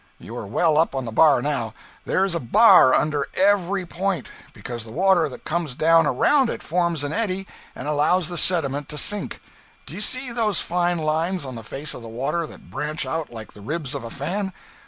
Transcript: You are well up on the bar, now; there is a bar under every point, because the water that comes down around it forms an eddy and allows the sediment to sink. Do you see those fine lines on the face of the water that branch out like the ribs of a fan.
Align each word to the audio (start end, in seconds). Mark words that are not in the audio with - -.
You 0.17 0.35
are 0.35 0.47
well 0.47 0.79
up 0.79 0.95
on 0.95 1.05
the 1.05 1.11
bar, 1.11 1.43
now; 1.43 1.75
there 2.05 2.25
is 2.25 2.33
a 2.33 2.39
bar 2.39 2.91
under 2.91 3.27
every 3.35 3.85
point, 3.85 4.29
because 4.51 4.83
the 4.83 4.91
water 4.91 5.29
that 5.29 5.45
comes 5.45 5.75
down 5.75 6.07
around 6.07 6.49
it 6.49 6.63
forms 6.63 7.03
an 7.03 7.13
eddy 7.13 7.45
and 7.75 7.87
allows 7.87 8.27
the 8.27 8.35
sediment 8.35 8.89
to 8.89 8.97
sink. 8.97 9.39
Do 9.85 9.93
you 9.93 10.01
see 10.01 10.31
those 10.31 10.59
fine 10.59 10.97
lines 10.97 11.45
on 11.45 11.53
the 11.53 11.61
face 11.63 11.93
of 11.93 12.01
the 12.01 12.09
water 12.09 12.47
that 12.47 12.71
branch 12.71 13.05
out 13.05 13.31
like 13.31 13.53
the 13.53 13.61
ribs 13.61 13.93
of 13.93 14.03
a 14.03 14.09
fan. 14.09 14.53